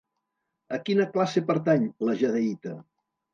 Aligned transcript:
A 0.77 0.79
quina 0.87 1.05
classe 1.17 1.43
pertany 1.51 1.85
la 2.09 2.17
jadeïta? 2.23 2.75